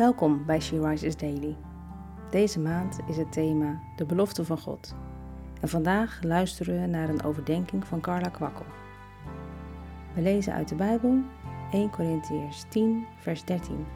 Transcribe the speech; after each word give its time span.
Welkom 0.00 0.44
bij 0.46 0.60
She 0.60 0.88
Rises 0.88 1.16
Daily. 1.16 1.56
Deze 2.30 2.60
maand 2.60 2.98
is 3.08 3.16
het 3.16 3.32
thema 3.32 3.80
de 3.96 4.04
belofte 4.04 4.44
van 4.44 4.58
God. 4.58 4.94
En 5.60 5.68
vandaag 5.68 6.22
luisteren 6.22 6.80
we 6.80 6.86
naar 6.86 7.08
een 7.08 7.22
overdenking 7.22 7.86
van 7.86 8.00
Carla 8.00 8.28
Kwakkel. 8.28 8.64
We 10.14 10.20
lezen 10.20 10.52
uit 10.52 10.68
de 10.68 10.74
Bijbel 10.74 11.22
1 11.70 11.90
Corinthiërs 11.90 12.64
10, 12.68 13.06
vers 13.18 13.44
13. 13.44 13.86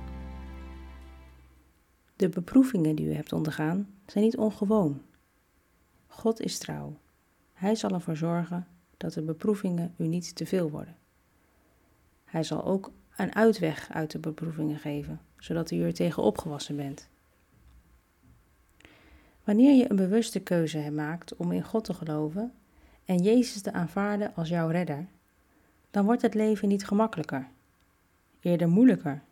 De 2.16 2.28
beproevingen 2.28 2.96
die 2.96 3.06
u 3.06 3.14
hebt 3.14 3.32
ondergaan 3.32 3.88
zijn 4.06 4.24
niet 4.24 4.36
ongewoon. 4.36 5.02
God 6.06 6.40
is 6.40 6.58
trouw. 6.58 6.98
Hij 7.52 7.74
zal 7.74 7.90
ervoor 7.90 8.16
zorgen 8.16 8.66
dat 8.96 9.12
de 9.12 9.22
beproevingen 9.22 9.94
u 9.98 10.06
niet 10.06 10.36
te 10.36 10.46
veel 10.46 10.70
worden. 10.70 10.96
Hij 12.24 12.42
zal 12.42 12.64
ook 12.64 12.92
een 13.16 13.34
uitweg 13.34 13.88
uit 13.92 14.10
de 14.10 14.18
beproevingen 14.18 14.78
geven, 14.78 15.20
zodat 15.38 15.70
u 15.70 15.82
er 15.82 15.94
tegen 15.94 16.22
opgewassen 16.22 16.76
bent. 16.76 17.08
Wanneer 19.44 19.76
je 19.76 19.90
een 19.90 19.96
bewuste 19.96 20.40
keuze 20.40 20.90
maakt 20.90 21.36
om 21.36 21.52
in 21.52 21.62
God 21.62 21.84
te 21.84 21.94
geloven 21.94 22.52
en 23.04 23.22
Jezus 23.22 23.62
te 23.62 23.72
aanvaarden 23.72 24.34
als 24.34 24.48
jouw 24.48 24.68
redder, 24.68 25.06
dan 25.90 26.04
wordt 26.04 26.22
het 26.22 26.34
leven 26.34 26.68
niet 26.68 26.86
gemakkelijker, 26.86 27.48
eerder 28.40 28.68
moeilijker. 28.68 29.22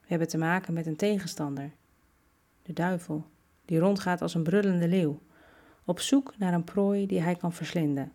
We 0.00 0.06
hebben 0.06 0.28
te 0.28 0.38
maken 0.38 0.72
met 0.72 0.86
een 0.86 0.96
tegenstander, 0.96 1.70
de 2.62 2.72
duivel, 2.72 3.26
die 3.64 3.78
rondgaat 3.78 4.22
als 4.22 4.34
een 4.34 4.42
brullende 4.42 4.88
leeuw, 4.88 5.20
op 5.84 6.00
zoek 6.00 6.34
naar 6.38 6.54
een 6.54 6.64
prooi 6.64 7.06
die 7.06 7.20
hij 7.20 7.34
kan 7.34 7.52
verslinden. 7.52 8.12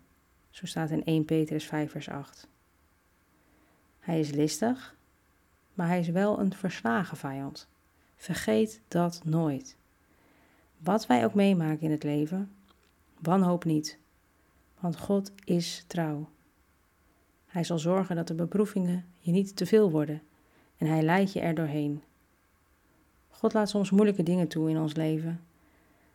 Zo 0.50 0.66
staat 0.66 0.90
in 0.90 1.04
1 1.04 1.26
Petrus 1.26 1.66
5 1.66 1.92
vers 1.92 2.10
8. 2.10 2.48
Hij 4.06 4.20
is 4.20 4.32
listig, 4.32 4.96
maar 5.74 5.88
hij 5.88 6.00
is 6.00 6.10
wel 6.10 6.40
een 6.40 6.54
verslagen 6.54 7.18
vijand. 7.18 7.68
Vergeet 8.16 8.82
dat 8.88 9.22
nooit. 9.24 9.78
Wat 10.78 11.08
wij 11.08 11.26
ook 11.26 11.34
meemaken 11.34 11.82
in 11.82 11.92
het 11.92 12.04
leven, 12.04 12.52
wanhoop 13.20 13.64
niet, 13.64 13.98
want 14.80 14.98
God 14.98 15.32
is 15.44 15.84
trouw. 15.88 16.30
Hij 17.46 17.64
zal 17.64 17.80
zorgen 17.80 18.16
dat 18.16 18.28
de 18.28 18.34
beproevingen 18.34 19.06
je 19.20 19.32
niet 19.32 19.56
te 19.56 19.66
veel 19.66 19.92
worden 19.92 20.22
en 20.78 20.88
hij 20.88 21.02
leidt 21.02 21.34
je 21.34 21.40
er 21.40 21.56
doorheen. 21.56 22.04
God 23.30 23.54
laat 23.54 23.70
soms 23.70 23.92
moeilijke 23.92 24.24
dingen 24.24 24.48
toe 24.48 24.70
in 24.70 24.78
ons 24.78 24.94
leven. 24.94 25.42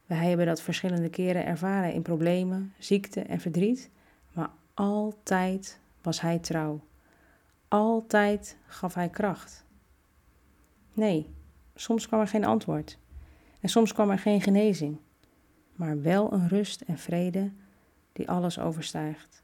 Wij 0.07 0.29
hebben 0.29 0.47
dat 0.47 0.63
verschillende 0.63 1.11
keren 1.11 1.47
ervaren 1.47 1.93
in 1.93 2.03
problemen, 2.03 2.75
ziekte 2.79 3.21
en 3.21 3.41
verdriet, 3.41 3.91
maar 4.33 4.51
altijd 4.75 5.79
was 6.03 6.21
Hij 6.21 6.39
trouw. 6.39 6.81
Altijd 7.71 8.57
gaf 8.67 8.95
Hij 8.95 9.09
kracht. 9.09 9.65
Nee, 10.93 11.31
soms 11.75 12.07
kwam 12.07 12.21
er 12.21 12.29
geen 12.29 12.45
antwoord 12.45 12.99
en 13.61 13.69
soms 13.69 13.93
kwam 13.93 14.11
er 14.11 14.19
geen 14.19 14.41
genezing, 14.41 14.99
maar 15.73 16.03
wel 16.03 16.33
een 16.33 16.49
rust 16.49 16.81
en 16.81 16.99
vrede 16.99 17.51
die 18.13 18.29
alles 18.29 18.59
overstijgt. 18.59 19.43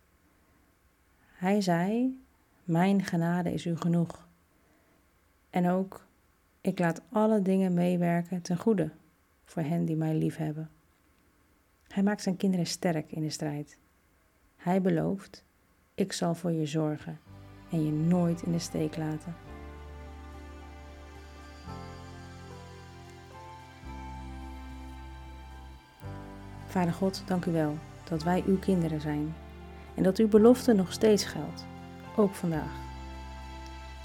Hij 1.33 1.61
zei: 1.61 2.19
Mijn 2.65 3.05
genade 3.05 3.53
is 3.53 3.67
u 3.67 3.77
genoeg. 3.77 4.29
En 5.51 5.69
ook: 5.69 6.07
Ik 6.61 6.79
laat 6.79 7.03
alle 7.13 7.43
dingen 7.43 7.75
meewerken 7.75 8.43
ten 8.43 8.57
goede 8.57 8.91
voor 9.45 9.63
hen 9.63 9.85
die 9.85 9.97
mij 9.97 10.15
lief 10.15 10.37
hebben. 10.37 10.71
Hij 11.89 12.03
maakt 12.03 12.23
zijn 12.23 12.37
kinderen 12.37 12.67
sterk 12.67 13.13
in 13.13 13.23
de 13.23 13.31
strijd. 13.31 13.79
Hij 14.57 14.81
belooft: 14.81 15.45
Ik 15.95 16.13
zal 16.13 16.35
voor 16.35 16.53
je 16.53 16.67
zorgen 16.67 17.27
en 17.71 17.85
je 17.85 17.93
nooit 17.93 18.43
in 18.43 18.53
de 18.53 18.59
steek 18.59 18.97
laten. 18.97 19.37
Vader 26.67 26.93
God, 26.93 27.23
dank 27.27 27.45
u 27.45 27.53
wel 27.53 27.79
dat 28.09 28.23
wij 28.23 28.43
uw 28.47 28.59
kinderen 28.59 29.01
zijn 29.01 29.35
en 29.95 30.03
dat 30.03 30.19
uw 30.19 30.29
belofte 30.29 30.73
nog 30.73 30.93
steeds 30.93 31.25
geldt, 31.25 31.67
ook 32.17 32.35
vandaag. 32.35 32.85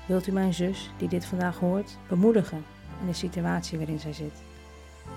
Wilt 0.06 0.28
u 0.28 0.32
mijn 0.32 0.54
zus, 0.54 0.92
die 0.98 1.08
dit 1.08 1.26
vandaag 1.26 1.60
hoort, 1.60 1.98
bemoedigen 2.08 2.64
in 3.02 3.08
de 3.08 3.14
situatie 3.14 3.78
waarin 3.78 4.00
zij 4.00 4.14
zit? 4.14 4.44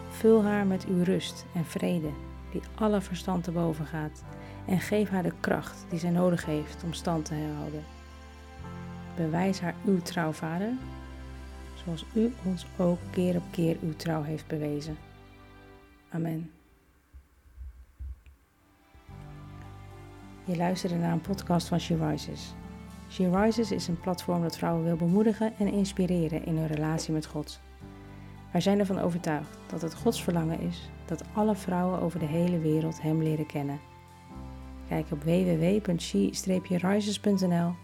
Vul 0.08 0.44
haar 0.44 0.66
met 0.66 0.86
uw 0.86 1.02
rust 1.02 1.46
en 1.54 1.64
vrede, 1.64 2.10
die 2.50 2.60
alle 2.74 3.00
verstand 3.00 3.44
te 3.44 3.50
boven 3.50 3.86
gaat, 3.86 4.24
en 4.66 4.80
geef 4.80 5.08
haar 5.08 5.22
de 5.22 5.32
kracht 5.40 5.86
die 5.88 5.98
zij 5.98 6.10
nodig 6.10 6.44
heeft 6.46 6.82
om 6.84 6.92
stand 6.92 7.24
te 7.24 7.34
herhouden. 7.34 7.84
Bewijs 9.16 9.60
haar 9.60 9.74
uw 9.84 10.02
trouw, 10.02 10.32
Vader, 10.32 10.72
zoals 11.84 12.04
u 12.14 12.32
ons 12.44 12.66
ook 12.76 12.98
keer 13.10 13.36
op 13.36 13.42
keer 13.50 13.76
uw 13.82 13.96
trouw 13.96 14.22
heeft 14.22 14.46
bewezen. 14.46 14.96
Amen. 16.10 16.50
Je 20.44 20.56
luisterde 20.56 20.96
naar 20.96 21.12
een 21.12 21.20
podcast 21.20 21.68
van 21.68 21.80
She 21.80 22.08
Rises. 22.08 22.54
She 23.10 23.40
Rises 23.40 23.72
is 23.72 23.88
een 23.88 24.00
platform 24.00 24.42
dat 24.42 24.56
vrouwen 24.56 24.84
wil 24.84 24.96
bemoedigen 24.96 25.52
en 25.58 25.72
inspireren 25.72 26.44
in 26.44 26.56
hun 26.56 26.66
relatie 26.66 27.12
met 27.12 27.26
God. 27.26 27.60
Wij 28.52 28.60
zijn 28.60 28.78
ervan 28.78 28.98
overtuigd 28.98 29.58
dat 29.66 29.82
het 29.82 29.94
Gods 29.94 30.22
verlangen 30.22 30.60
is 30.60 30.90
dat 31.06 31.24
alle 31.32 31.56
vrouwen 31.56 32.00
over 32.00 32.18
de 32.18 32.26
hele 32.26 32.58
wereld 32.58 33.02
Hem 33.02 33.22
leren 33.22 33.46
kennen. 33.46 33.80
Kijk 34.88 35.06
op 35.10 35.22
www.she-rises.nl 35.22 37.83